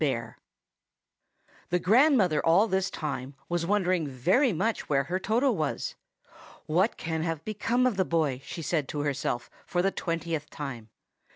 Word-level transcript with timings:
CHAPTER 0.01 0.35
XII. 0.35 1.49
THE 1.69 1.77
grandmother 1.79 2.43
all 2.43 2.67
this 2.67 2.89
time 2.89 3.35
was 3.47 3.67
wondering 3.67 4.07
very 4.07 4.51
much 4.51 4.89
where 4.89 5.03
her 5.03 5.19
Toto 5.19 5.51
was. 5.51 5.93
"What 6.65 6.97
can 6.97 7.21
have 7.21 7.45
become 7.45 7.85
of 7.85 7.97
the 7.97 8.03
boy?" 8.03 8.41
she 8.43 8.63
said 8.63 8.87
to 8.87 9.01
herself 9.01 9.51
for 9.63 9.83
the 9.83 9.91
twentieth 9.91 10.49
time. 10.49 10.89